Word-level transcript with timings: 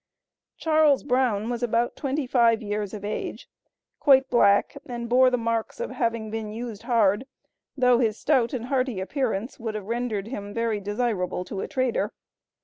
Charles 0.57 1.03
Brown 1.03 1.47
was 1.47 1.61
about 1.61 1.95
twenty 1.95 2.25
five 2.25 2.63
years 2.63 2.91
of 2.91 3.05
age, 3.05 3.47
quite 3.99 4.31
black, 4.31 4.75
and 4.87 5.07
bore 5.07 5.29
the 5.29 5.37
marks 5.37 5.79
of 5.79 5.91
having 5.91 6.31
been 6.31 6.49
used 6.49 6.81
hard, 6.81 7.27
though 7.77 7.99
his 7.99 8.17
stout 8.17 8.51
and 8.51 8.65
hearty 8.65 8.99
appearance 8.99 9.59
would 9.59 9.75
have 9.75 9.85
rendered 9.85 10.25
him 10.29 10.55
very 10.55 10.79
desirable 10.79 11.45
to 11.45 11.61
a 11.61 11.67
trader. 11.67 12.13